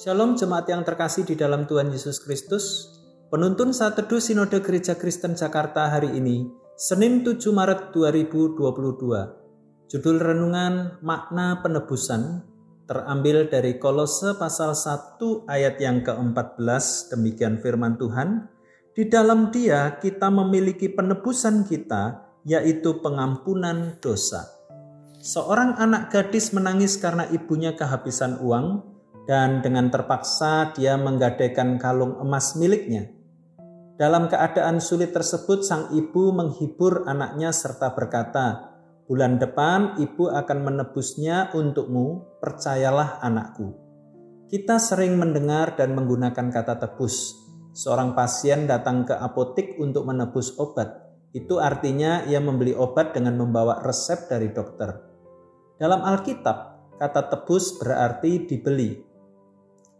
Shalom 0.00 0.32
jemaat 0.32 0.64
yang 0.64 0.80
terkasih 0.80 1.28
di 1.28 1.36
dalam 1.36 1.68
Tuhan 1.68 1.92
Yesus 1.92 2.24
Kristus. 2.24 2.88
Penuntun 3.28 3.76
saat 3.76 4.00
teduh 4.00 4.16
Sinode 4.16 4.64
Gereja 4.64 4.96
Kristen 4.96 5.36
Jakarta 5.36 5.92
hari 5.92 6.16
ini, 6.16 6.48
Senin 6.72 7.20
7 7.20 7.36
Maret 7.52 7.92
2022. 7.92 9.92
Judul 9.92 10.16
renungan 10.16 10.96
Makna 11.04 11.60
Penebusan 11.60 12.48
terambil 12.88 13.52
dari 13.52 13.76
Kolose 13.76 14.40
pasal 14.40 14.72
1 14.72 15.20
ayat 15.44 15.76
yang 15.76 16.00
ke-14. 16.00 17.12
Demikian 17.12 17.60
firman 17.60 18.00
Tuhan. 18.00 18.48
Di 18.96 19.04
dalam 19.04 19.52
dia 19.52 20.00
kita 20.00 20.32
memiliki 20.32 20.88
penebusan 20.88 21.68
kita, 21.68 22.24
yaitu 22.48 23.04
pengampunan 23.04 24.00
dosa. 24.00 24.48
Seorang 25.20 25.76
anak 25.76 26.08
gadis 26.08 26.56
menangis 26.56 26.96
karena 26.96 27.28
ibunya 27.28 27.76
kehabisan 27.76 28.40
uang 28.40 28.89
dan 29.30 29.62
dengan 29.62 29.94
terpaksa 29.94 30.74
dia 30.74 30.98
menggadaikan 30.98 31.78
kalung 31.78 32.18
emas 32.18 32.58
miliknya. 32.58 33.06
Dalam 33.94 34.26
keadaan 34.26 34.82
sulit 34.82 35.14
tersebut 35.14 35.62
sang 35.62 35.94
ibu 35.94 36.34
menghibur 36.34 37.06
anaknya 37.06 37.54
serta 37.54 37.94
berkata, 37.94 38.74
"Bulan 39.06 39.38
depan 39.38 40.02
ibu 40.02 40.34
akan 40.34 40.58
menebusnya 40.66 41.54
untukmu, 41.54 42.42
percayalah 42.42 43.22
anakku." 43.22 43.70
Kita 44.50 44.82
sering 44.82 45.14
mendengar 45.14 45.78
dan 45.78 45.94
menggunakan 45.94 46.50
kata 46.50 46.82
tebus. 46.82 47.30
Seorang 47.70 48.18
pasien 48.18 48.66
datang 48.66 49.06
ke 49.06 49.14
apotik 49.14 49.78
untuk 49.78 50.10
menebus 50.10 50.58
obat. 50.58 51.06
Itu 51.30 51.62
artinya 51.62 52.26
ia 52.26 52.42
membeli 52.42 52.74
obat 52.74 53.14
dengan 53.14 53.38
membawa 53.38 53.78
resep 53.78 54.26
dari 54.26 54.50
dokter. 54.50 54.90
Dalam 55.78 56.02
Alkitab, 56.02 56.58
kata 56.98 57.30
tebus 57.30 57.78
berarti 57.78 58.50
dibeli. 58.50 59.09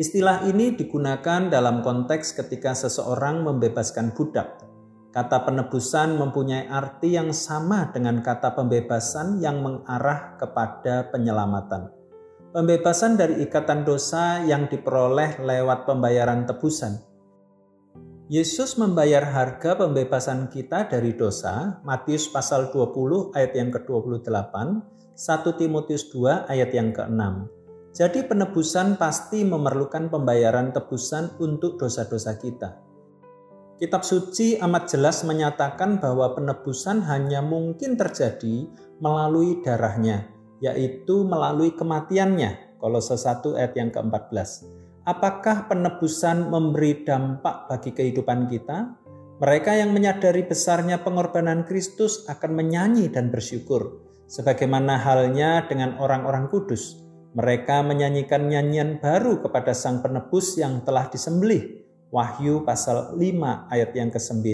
Istilah 0.00 0.48
ini 0.48 0.72
digunakan 0.72 1.52
dalam 1.52 1.84
konteks 1.84 2.32
ketika 2.32 2.72
seseorang 2.72 3.44
membebaskan 3.44 4.16
budak. 4.16 4.64
Kata 5.12 5.44
penebusan 5.44 6.16
mempunyai 6.16 6.64
arti 6.72 7.12
yang 7.12 7.36
sama 7.36 7.92
dengan 7.92 8.24
kata 8.24 8.56
pembebasan 8.56 9.44
yang 9.44 9.60
mengarah 9.60 10.40
kepada 10.40 11.12
penyelamatan. 11.12 11.92
Pembebasan 12.56 13.20
dari 13.20 13.44
ikatan 13.44 13.84
dosa 13.84 14.40
yang 14.40 14.72
diperoleh 14.72 15.44
lewat 15.44 15.84
pembayaran 15.84 16.48
tebusan. 16.48 16.96
Yesus 18.32 18.80
membayar 18.80 19.28
harga 19.28 19.76
pembebasan 19.76 20.48
kita 20.48 20.88
dari 20.88 21.12
dosa, 21.12 21.84
Matius 21.84 22.32
pasal 22.32 22.72
20 22.72 23.36
ayat 23.36 23.52
yang 23.52 23.68
ke-28, 23.68 24.56
1 25.12 25.60
Timotius 25.60 26.08
2 26.08 26.48
ayat 26.48 26.72
yang 26.72 26.96
ke-6. 26.96 27.61
Jadi 27.92 28.24
penebusan 28.24 28.96
pasti 28.96 29.44
memerlukan 29.44 30.08
pembayaran 30.08 30.72
tebusan 30.72 31.36
untuk 31.36 31.76
dosa-dosa 31.76 32.40
kita. 32.40 32.80
Kitab 33.76 34.00
suci 34.00 34.56
amat 34.56 34.88
jelas 34.88 35.20
menyatakan 35.28 36.00
bahwa 36.00 36.32
penebusan 36.32 37.04
hanya 37.04 37.44
mungkin 37.44 38.00
terjadi 38.00 38.68
melalui 39.02 39.60
darahnya, 39.60 40.24
yaitu 40.64 41.28
melalui 41.28 41.76
kematiannya. 41.76 42.80
Kolose 42.80 43.14
1 43.14 43.58
ayat 43.60 43.76
yang 43.76 43.90
ke-14. 43.92 44.50
Apakah 45.04 45.68
penebusan 45.68 46.48
memberi 46.48 47.04
dampak 47.04 47.68
bagi 47.68 47.90
kehidupan 47.92 48.48
kita? 48.48 48.96
Mereka 49.42 49.74
yang 49.74 49.90
menyadari 49.90 50.46
besarnya 50.46 51.02
pengorbanan 51.02 51.66
Kristus 51.66 52.24
akan 52.30 52.54
menyanyi 52.54 53.10
dan 53.10 53.34
bersyukur 53.34 54.12
Sebagaimana 54.32 54.96
halnya 54.96 55.68
dengan 55.68 56.00
orang-orang 56.00 56.48
kudus, 56.48 57.04
mereka 57.32 57.80
menyanyikan 57.80 58.44
nyanyian 58.44 59.00
baru 59.00 59.40
kepada 59.40 59.72
Sang 59.72 60.04
Penebus 60.04 60.60
yang 60.60 60.84
telah 60.84 61.08
disembelih. 61.08 61.80
Wahyu 62.12 62.60
pasal 62.68 63.16
5 63.16 63.72
ayat 63.72 63.90
yang 63.96 64.12
ke-9. 64.12 64.44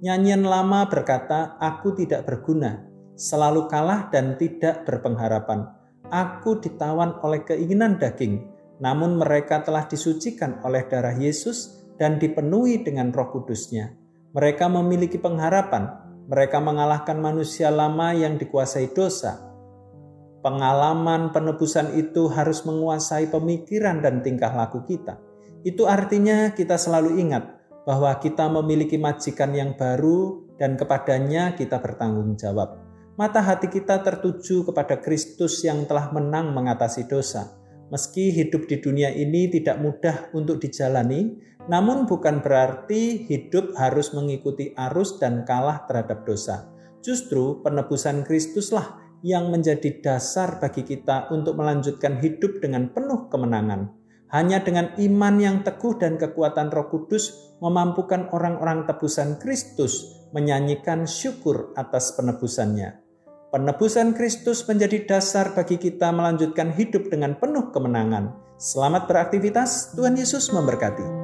Nyanyian 0.00 0.40
lama 0.40 0.88
berkata, 0.88 1.60
Aku 1.60 1.92
tidak 1.92 2.24
berguna, 2.24 2.88
selalu 3.12 3.68
kalah 3.68 4.08
dan 4.08 4.40
tidak 4.40 4.88
berpengharapan. 4.88 5.68
Aku 6.08 6.56
ditawan 6.56 7.20
oleh 7.20 7.44
keinginan 7.44 8.00
daging, 8.00 8.40
namun 8.80 9.20
mereka 9.20 9.60
telah 9.60 9.84
disucikan 9.84 10.64
oleh 10.64 10.88
darah 10.88 11.12
Yesus 11.12 11.84
dan 12.00 12.16
dipenuhi 12.16 12.80
dengan 12.80 13.12
roh 13.12 13.28
kudusnya. 13.28 13.92
Mereka 14.32 14.70
memiliki 14.72 15.20
pengharapan, 15.20 15.92
mereka 16.24 16.56
mengalahkan 16.56 17.20
manusia 17.20 17.68
lama 17.68 18.16
yang 18.16 18.40
dikuasai 18.40 18.96
dosa. 18.96 19.47
Pengalaman 20.38 21.34
penebusan 21.34 21.98
itu 21.98 22.30
harus 22.30 22.62
menguasai 22.62 23.26
pemikiran 23.26 23.98
dan 23.98 24.22
tingkah 24.22 24.54
laku 24.54 24.86
kita. 24.86 25.18
Itu 25.66 25.90
artinya 25.90 26.54
kita 26.54 26.78
selalu 26.78 27.18
ingat 27.18 27.58
bahwa 27.82 28.14
kita 28.22 28.46
memiliki 28.46 28.94
majikan 29.00 29.50
yang 29.50 29.74
baru 29.74 30.46
dan 30.54 30.78
kepadanya 30.78 31.58
kita 31.58 31.82
bertanggung 31.82 32.38
jawab. 32.38 32.78
Mata 33.18 33.42
hati 33.42 33.66
kita 33.66 33.98
tertuju 34.06 34.62
kepada 34.62 35.02
Kristus 35.02 35.58
yang 35.66 35.90
telah 35.90 36.14
menang 36.14 36.54
mengatasi 36.54 37.10
dosa. 37.10 37.58
Meski 37.90 38.30
hidup 38.30 38.70
di 38.70 38.78
dunia 38.78 39.10
ini 39.10 39.50
tidak 39.50 39.82
mudah 39.82 40.30
untuk 40.36 40.62
dijalani, 40.62 41.34
namun 41.66 42.06
bukan 42.06 42.38
berarti 42.38 43.26
hidup 43.26 43.74
harus 43.74 44.14
mengikuti 44.14 44.70
arus 44.76 45.18
dan 45.18 45.42
kalah 45.42 45.82
terhadap 45.90 46.22
dosa. 46.22 46.70
Justru 47.02 47.58
penebusan 47.66 48.22
Kristuslah 48.22 49.07
yang 49.22 49.50
menjadi 49.50 49.98
dasar 49.98 50.62
bagi 50.62 50.86
kita 50.86 51.30
untuk 51.34 51.58
melanjutkan 51.58 52.22
hidup 52.22 52.62
dengan 52.62 52.90
penuh 52.92 53.26
kemenangan. 53.26 53.90
Hanya 54.28 54.60
dengan 54.60 54.92
iman 55.00 55.34
yang 55.40 55.56
teguh 55.64 55.96
dan 55.96 56.20
kekuatan 56.20 56.68
Roh 56.68 56.92
Kudus 56.92 57.56
memampukan 57.64 58.28
orang-orang 58.30 58.84
tebusan 58.84 59.40
Kristus 59.40 60.20
menyanyikan 60.36 61.08
syukur 61.08 61.72
atas 61.74 62.12
penebusannya. 62.12 63.00
Penebusan 63.48 64.12
Kristus 64.12 64.68
menjadi 64.68 65.08
dasar 65.08 65.56
bagi 65.56 65.80
kita 65.80 66.12
melanjutkan 66.12 66.76
hidup 66.76 67.08
dengan 67.08 67.40
penuh 67.40 67.72
kemenangan. 67.72 68.36
Selamat 68.60 69.08
beraktivitas, 69.08 69.96
Tuhan 69.96 70.20
Yesus 70.20 70.52
memberkati. 70.52 71.17